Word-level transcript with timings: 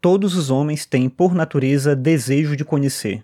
Todos 0.00 0.34
os 0.34 0.48
homens 0.48 0.86
têm, 0.86 1.10
por 1.10 1.34
natureza, 1.34 1.94
desejo 1.94 2.56
de 2.56 2.64
conhecer. 2.64 3.22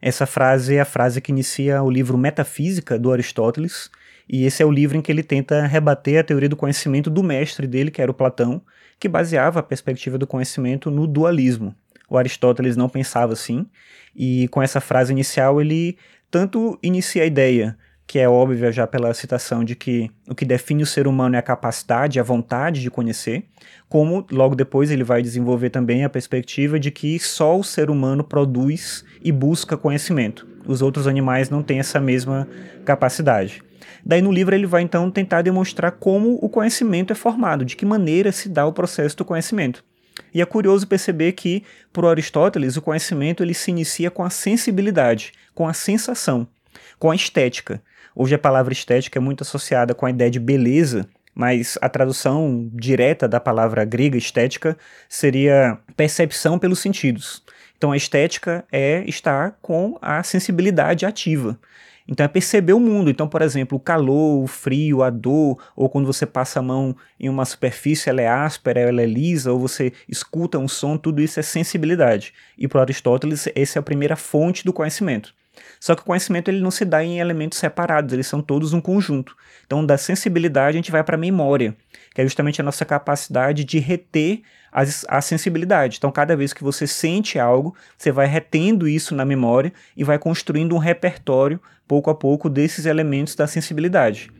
Essa 0.00 0.24
frase 0.24 0.76
é 0.76 0.80
a 0.80 0.84
frase 0.86 1.20
que 1.20 1.30
inicia 1.30 1.82
o 1.82 1.90
livro 1.90 2.16
Metafísica 2.16 2.98
do 2.98 3.12
Aristóteles, 3.12 3.90
e 4.26 4.46
esse 4.46 4.62
é 4.62 4.66
o 4.66 4.70
livro 4.70 4.96
em 4.96 5.02
que 5.02 5.12
ele 5.12 5.22
tenta 5.22 5.66
rebater 5.66 6.18
a 6.18 6.24
teoria 6.24 6.48
do 6.48 6.56
conhecimento 6.56 7.10
do 7.10 7.22
mestre 7.22 7.66
dele, 7.66 7.90
que 7.90 8.00
era 8.00 8.10
o 8.10 8.14
Platão, 8.14 8.62
que 8.98 9.10
baseava 9.10 9.60
a 9.60 9.62
perspectiva 9.62 10.16
do 10.16 10.26
conhecimento 10.26 10.90
no 10.90 11.06
dualismo. 11.06 11.74
O 12.08 12.16
Aristóteles 12.16 12.78
não 12.78 12.88
pensava 12.88 13.34
assim, 13.34 13.66
e 14.14 14.48
com 14.48 14.62
essa 14.62 14.80
frase 14.80 15.12
inicial 15.12 15.60
ele 15.60 15.98
tanto 16.30 16.78
inicia 16.82 17.24
a 17.24 17.26
ideia, 17.26 17.76
que 18.16 18.20
é 18.20 18.26
óbvia 18.26 18.72
já 18.72 18.86
pela 18.86 19.12
citação 19.12 19.62
de 19.62 19.76
que 19.76 20.10
o 20.26 20.34
que 20.34 20.46
define 20.46 20.82
o 20.82 20.86
ser 20.86 21.06
humano 21.06 21.36
é 21.36 21.38
a 21.38 21.42
capacidade, 21.42 22.18
a 22.18 22.22
vontade 22.22 22.80
de 22.80 22.90
conhecer, 22.90 23.44
como 23.90 24.26
logo 24.32 24.54
depois 24.54 24.90
ele 24.90 25.04
vai 25.04 25.20
desenvolver 25.20 25.68
também 25.68 26.02
a 26.02 26.08
perspectiva 26.08 26.80
de 26.80 26.90
que 26.90 27.18
só 27.18 27.58
o 27.58 27.62
ser 27.62 27.90
humano 27.90 28.24
produz 28.24 29.04
e 29.22 29.30
busca 29.30 29.76
conhecimento. 29.76 30.48
Os 30.66 30.80
outros 30.80 31.06
animais 31.06 31.50
não 31.50 31.62
têm 31.62 31.78
essa 31.78 32.00
mesma 32.00 32.48
capacidade. 32.86 33.62
Daí 34.02 34.22
no 34.22 34.32
livro 34.32 34.54
ele 34.54 34.66
vai 34.66 34.80
então 34.80 35.10
tentar 35.10 35.42
demonstrar 35.42 35.92
como 35.92 36.38
o 36.40 36.48
conhecimento 36.48 37.12
é 37.12 37.14
formado, 37.14 37.66
de 37.66 37.76
que 37.76 37.84
maneira 37.84 38.32
se 38.32 38.48
dá 38.48 38.64
o 38.64 38.72
processo 38.72 39.14
do 39.14 39.26
conhecimento. 39.26 39.84
E 40.32 40.40
é 40.40 40.46
curioso 40.46 40.88
perceber 40.88 41.32
que, 41.32 41.62
para 41.92 42.08
Aristóteles, 42.08 42.78
o 42.78 42.82
conhecimento 42.82 43.42
ele 43.42 43.52
se 43.52 43.70
inicia 43.70 44.10
com 44.10 44.24
a 44.24 44.30
sensibilidade, 44.30 45.32
com 45.54 45.68
a 45.68 45.74
sensação, 45.74 46.48
com 46.98 47.10
a 47.10 47.14
estética. 47.14 47.82
Hoje 48.14 48.34
a 48.34 48.38
palavra 48.38 48.72
estética 48.72 49.18
é 49.18 49.20
muito 49.20 49.42
associada 49.42 49.94
com 49.94 50.06
a 50.06 50.10
ideia 50.10 50.30
de 50.30 50.40
beleza, 50.40 51.06
mas 51.34 51.76
a 51.82 51.88
tradução 51.88 52.70
direta 52.72 53.28
da 53.28 53.38
palavra 53.38 53.84
grega 53.84 54.16
estética 54.16 54.76
seria 55.08 55.78
percepção 55.96 56.58
pelos 56.58 56.78
sentidos. 56.78 57.42
Então 57.76 57.92
a 57.92 57.96
estética 57.96 58.64
é 58.72 59.04
estar 59.06 59.58
com 59.60 59.98
a 60.00 60.22
sensibilidade 60.22 61.04
ativa. 61.04 61.58
Então 62.08 62.24
é 62.24 62.28
perceber 62.28 62.72
o 62.72 62.80
mundo. 62.80 63.10
Então, 63.10 63.28
por 63.28 63.42
exemplo, 63.42 63.76
o 63.76 63.80
calor, 63.80 64.42
o 64.42 64.46
frio, 64.46 65.02
a 65.02 65.10
dor, 65.10 65.58
ou 65.74 65.88
quando 65.88 66.06
você 66.06 66.24
passa 66.24 66.60
a 66.60 66.62
mão 66.62 66.96
em 67.18 67.28
uma 67.28 67.44
superfície, 67.44 68.08
ela 68.08 68.22
é 68.22 68.28
áspera, 68.28 68.80
ela 68.80 69.02
é 69.02 69.06
lisa, 69.06 69.52
ou 69.52 69.58
você 69.58 69.92
escuta 70.08 70.58
um 70.58 70.68
som, 70.68 70.96
tudo 70.96 71.20
isso 71.20 71.40
é 71.40 71.42
sensibilidade. 71.42 72.32
E 72.56 72.68
para 72.68 72.80
Aristóteles, 72.80 73.48
essa 73.54 73.78
é 73.78 73.80
a 73.80 73.82
primeira 73.82 74.16
fonte 74.16 74.64
do 74.64 74.72
conhecimento. 74.72 75.34
Só 75.80 75.94
que 75.94 76.02
o 76.02 76.04
conhecimento 76.04 76.48
ele 76.48 76.60
não 76.60 76.70
se 76.70 76.84
dá 76.84 77.02
em 77.02 77.18
elementos 77.18 77.58
separados, 77.58 78.12
eles 78.12 78.26
são 78.26 78.40
todos 78.40 78.72
um 78.72 78.80
conjunto. 78.80 79.36
Então, 79.66 79.84
da 79.84 79.98
sensibilidade, 79.98 80.76
a 80.76 80.78
gente 80.78 80.90
vai 80.90 81.02
para 81.02 81.16
a 81.16 81.18
memória, 81.18 81.76
que 82.14 82.20
é 82.20 82.24
justamente 82.24 82.60
a 82.60 82.64
nossa 82.64 82.84
capacidade 82.84 83.64
de 83.64 83.78
reter 83.78 84.42
a, 84.72 84.82
a 85.08 85.20
sensibilidade. 85.20 85.96
Então, 85.96 86.12
cada 86.12 86.36
vez 86.36 86.52
que 86.52 86.62
você 86.62 86.86
sente 86.86 87.38
algo, 87.38 87.74
você 87.96 88.12
vai 88.12 88.26
retendo 88.26 88.86
isso 88.86 89.14
na 89.14 89.24
memória 89.24 89.72
e 89.96 90.04
vai 90.04 90.18
construindo 90.18 90.74
um 90.74 90.78
repertório, 90.78 91.60
pouco 91.88 92.10
a 92.10 92.14
pouco, 92.14 92.48
desses 92.50 92.84
elementos 92.84 93.34
da 93.34 93.46
sensibilidade. 93.46 94.30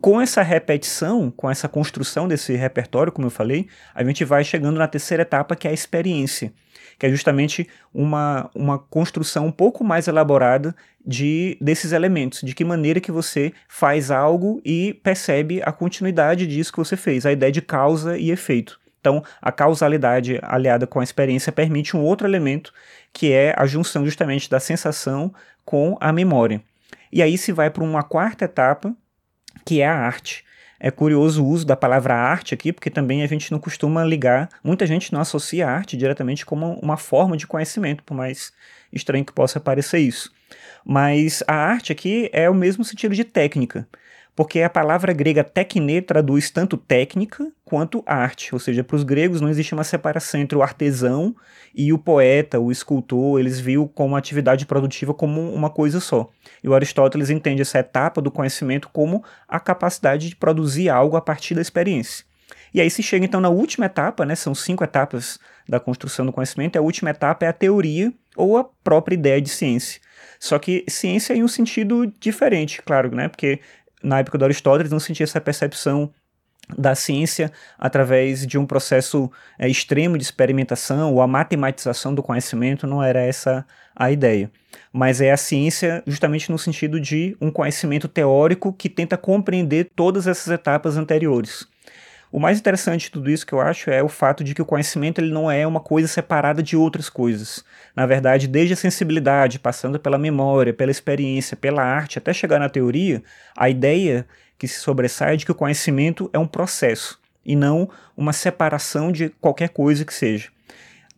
Com 0.00 0.20
essa 0.20 0.42
repetição, 0.42 1.30
com 1.30 1.50
essa 1.50 1.68
construção 1.68 2.26
desse 2.26 2.54
repertório, 2.54 3.12
como 3.12 3.26
eu 3.26 3.30
falei, 3.30 3.68
a 3.94 4.02
gente 4.04 4.24
vai 4.24 4.44
chegando 4.44 4.78
na 4.78 4.88
terceira 4.88 5.22
etapa, 5.22 5.54
que 5.56 5.66
é 5.66 5.70
a 5.70 5.74
experiência 5.74 6.52
que 6.98 7.06
é 7.06 7.10
justamente 7.10 7.68
uma, 7.92 8.48
uma 8.54 8.78
construção 8.78 9.46
um 9.46 9.50
pouco 9.50 9.82
mais 9.82 10.06
elaborada 10.06 10.72
de 11.04 11.58
desses 11.60 11.90
elementos, 11.90 12.42
de 12.42 12.54
que 12.54 12.64
maneira 12.64 13.00
que 13.00 13.10
você 13.10 13.52
faz 13.68 14.08
algo 14.08 14.60
e 14.64 14.94
percebe 15.02 15.60
a 15.64 15.72
continuidade 15.72 16.46
disso 16.46 16.70
que 16.70 16.78
você 16.78 16.96
fez, 16.96 17.26
a 17.26 17.32
ideia 17.32 17.50
de 17.50 17.60
causa 17.60 18.16
e 18.16 18.30
efeito. 18.30 18.80
Então, 19.00 19.20
a 19.40 19.50
causalidade 19.50 20.38
aliada 20.42 20.86
com 20.86 21.00
a 21.00 21.02
experiência 21.02 21.50
permite 21.50 21.96
um 21.96 22.00
outro 22.02 22.24
elemento, 22.24 22.72
que 23.12 23.32
é 23.32 23.52
a 23.58 23.66
junção 23.66 24.04
justamente 24.04 24.48
da 24.48 24.60
sensação 24.60 25.34
com 25.64 25.96
a 26.00 26.12
memória. 26.12 26.62
E 27.12 27.20
aí 27.20 27.36
se 27.36 27.50
vai 27.50 27.68
para 27.68 27.82
uma 27.82 28.04
quarta 28.04 28.44
etapa, 28.44 28.94
que 29.64 29.80
é 29.80 29.86
a 29.86 29.94
arte. 29.94 30.44
É 30.78 30.90
curioso 30.90 31.44
o 31.44 31.46
uso 31.46 31.64
da 31.64 31.76
palavra 31.76 32.14
arte 32.14 32.54
aqui, 32.54 32.72
porque 32.72 32.90
também 32.90 33.22
a 33.22 33.26
gente 33.26 33.52
não 33.52 33.60
costuma 33.60 34.04
ligar, 34.04 34.48
muita 34.64 34.84
gente 34.86 35.12
não 35.12 35.20
associa 35.20 35.68
a 35.68 35.70
arte 35.70 35.96
diretamente 35.96 36.44
como 36.44 36.74
uma 36.82 36.96
forma 36.96 37.36
de 37.36 37.46
conhecimento, 37.46 38.02
por 38.02 38.14
mais 38.14 38.52
estranho 38.92 39.24
que 39.24 39.32
possa 39.32 39.60
parecer 39.60 40.00
isso. 40.00 40.32
Mas 40.84 41.42
a 41.46 41.54
arte 41.54 41.92
aqui 41.92 42.28
é 42.32 42.50
o 42.50 42.54
mesmo 42.54 42.84
sentido 42.84 43.14
de 43.14 43.22
técnica 43.22 43.86
porque 44.34 44.62
a 44.62 44.70
palavra 44.70 45.12
grega 45.12 45.44
tekne 45.44 46.00
traduz 46.00 46.50
tanto 46.50 46.76
técnica 46.76 47.50
quanto 47.64 48.02
arte, 48.06 48.54
ou 48.54 48.58
seja, 48.58 48.82
para 48.82 48.96
os 48.96 49.02
gregos 49.02 49.40
não 49.40 49.48
existe 49.48 49.74
uma 49.74 49.84
separação 49.84 50.40
entre 50.40 50.56
o 50.56 50.62
artesão 50.62 51.34
e 51.74 51.92
o 51.92 51.98
poeta, 51.98 52.58
o 52.58 52.72
escultor, 52.72 53.38
eles 53.38 53.60
viam 53.60 53.86
como 53.86 54.16
atividade 54.16 54.66
produtiva 54.66 55.12
como 55.12 55.52
uma 55.52 55.70
coisa 55.70 56.00
só. 56.00 56.30
E 56.62 56.68
o 56.68 56.74
Aristóteles 56.74 57.30
entende 57.30 57.62
essa 57.62 57.78
etapa 57.78 58.20
do 58.20 58.30
conhecimento 58.30 58.88
como 58.90 59.22
a 59.46 59.60
capacidade 59.60 60.30
de 60.30 60.36
produzir 60.36 60.88
algo 60.88 61.16
a 61.16 61.20
partir 61.20 61.54
da 61.54 61.62
experiência. 61.62 62.24
E 62.74 62.80
aí 62.80 62.90
se 62.90 63.02
chega 63.02 63.24
então 63.24 63.40
na 63.40 63.50
última 63.50 63.86
etapa, 63.86 64.24
né, 64.24 64.34
são 64.34 64.54
cinco 64.54 64.82
etapas 64.82 65.38
da 65.68 65.78
construção 65.78 66.24
do 66.24 66.32
conhecimento, 66.32 66.76
e 66.76 66.78
a 66.78 66.82
última 66.82 67.10
etapa 67.10 67.44
é 67.44 67.48
a 67.48 67.52
teoria 67.52 68.12
ou 68.36 68.56
a 68.56 68.64
própria 68.64 69.14
ideia 69.14 69.40
de 69.40 69.50
ciência. 69.50 70.00
Só 70.40 70.58
que 70.58 70.84
ciência 70.88 71.34
em 71.34 71.42
um 71.42 71.48
sentido 71.48 72.12
diferente, 72.18 72.82
claro, 72.82 73.14
né? 73.14 73.28
Porque 73.28 73.60
na 74.02 74.18
época 74.20 74.38
do 74.38 74.44
Aristóteles, 74.44 74.92
não 74.92 75.00
sentia 75.00 75.24
essa 75.24 75.40
percepção 75.40 76.12
da 76.78 76.94
ciência 76.94 77.50
através 77.78 78.46
de 78.46 78.56
um 78.56 78.64
processo 78.64 79.30
é, 79.58 79.68
extremo 79.68 80.16
de 80.16 80.24
experimentação 80.24 81.12
ou 81.12 81.20
a 81.20 81.26
matematização 81.26 82.14
do 82.14 82.22
conhecimento, 82.22 82.86
não 82.86 83.02
era 83.02 83.20
essa 83.20 83.66
a 83.94 84.10
ideia. 84.10 84.50
Mas 84.92 85.20
é 85.20 85.32
a 85.32 85.36
ciência 85.36 86.02
justamente 86.06 86.50
no 86.50 86.58
sentido 86.58 87.00
de 87.00 87.36
um 87.40 87.50
conhecimento 87.50 88.08
teórico 88.08 88.72
que 88.72 88.88
tenta 88.88 89.18
compreender 89.18 89.90
todas 89.94 90.26
essas 90.26 90.48
etapas 90.52 90.96
anteriores. 90.96 91.66
O 92.32 92.40
mais 92.40 92.58
interessante 92.58 93.02
de 93.02 93.10
tudo 93.10 93.30
isso 93.30 93.46
que 93.46 93.52
eu 93.52 93.60
acho 93.60 93.90
é 93.90 94.02
o 94.02 94.08
fato 94.08 94.42
de 94.42 94.54
que 94.54 94.62
o 94.62 94.64
conhecimento 94.64 95.20
ele 95.20 95.30
não 95.30 95.50
é 95.50 95.66
uma 95.66 95.80
coisa 95.80 96.08
separada 96.08 96.62
de 96.62 96.74
outras 96.74 97.10
coisas. 97.10 97.62
Na 97.94 98.06
verdade, 98.06 98.48
desde 98.48 98.72
a 98.72 98.76
sensibilidade, 98.76 99.58
passando 99.58 100.00
pela 100.00 100.16
memória, 100.16 100.72
pela 100.72 100.90
experiência, 100.90 101.58
pela 101.58 101.84
arte, 101.84 102.16
até 102.16 102.32
chegar 102.32 102.58
na 102.58 102.70
teoria, 102.70 103.22
a 103.54 103.68
ideia 103.68 104.26
que 104.58 104.66
se 104.66 104.80
sobressai 104.80 105.34
é 105.34 105.36
de 105.36 105.44
que 105.44 105.52
o 105.52 105.54
conhecimento 105.54 106.30
é 106.32 106.38
um 106.38 106.46
processo 106.46 107.20
e 107.44 107.54
não 107.54 107.90
uma 108.16 108.32
separação 108.32 109.12
de 109.12 109.28
qualquer 109.28 109.68
coisa 109.68 110.02
que 110.02 110.14
seja. 110.14 110.48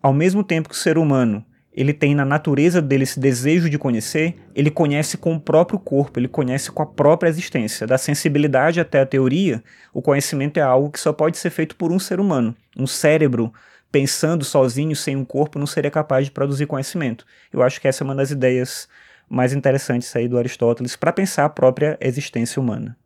Ao 0.03 0.12
mesmo 0.12 0.42
tempo 0.42 0.69
que 0.69 0.74
o 0.74 0.78
ser 0.78 0.98
humano 0.98 1.47
ele 1.74 1.92
tem 1.92 2.14
na 2.14 2.24
natureza 2.24 2.80
dele 2.80 3.02
esse 3.02 3.18
desejo 3.18 3.68
de 3.68 3.78
conhecer, 3.78 4.36
ele 4.54 4.70
conhece 4.70 5.16
com 5.16 5.34
o 5.34 5.40
próprio 5.40 5.78
corpo, 5.78 6.20
ele 6.20 6.28
conhece 6.28 6.70
com 6.70 6.82
a 6.82 6.86
própria 6.86 7.28
existência. 7.28 7.86
Da 7.86 7.98
sensibilidade 7.98 8.78
até 8.78 9.00
a 9.00 9.06
teoria, 9.06 9.62
o 9.92 10.00
conhecimento 10.00 10.58
é 10.58 10.62
algo 10.62 10.90
que 10.90 11.00
só 11.00 11.12
pode 11.12 11.36
ser 11.36 11.50
feito 11.50 11.74
por 11.74 11.90
um 11.90 11.98
ser 11.98 12.20
humano. 12.20 12.54
Um 12.78 12.86
cérebro 12.86 13.52
pensando 13.90 14.44
sozinho, 14.44 14.94
sem 14.94 15.16
um 15.16 15.24
corpo, 15.24 15.58
não 15.58 15.66
seria 15.66 15.90
capaz 15.90 16.26
de 16.26 16.30
produzir 16.30 16.66
conhecimento. 16.66 17.26
Eu 17.52 17.62
acho 17.62 17.80
que 17.80 17.88
essa 17.88 18.02
é 18.02 18.04
uma 18.04 18.14
das 18.14 18.30
ideias 18.30 18.88
mais 19.28 19.52
interessantes 19.52 20.14
aí 20.14 20.28
do 20.28 20.38
Aristóteles 20.38 20.94
para 20.94 21.12
pensar 21.12 21.44
a 21.44 21.48
própria 21.48 21.98
existência 22.00 22.60
humana. 22.60 22.96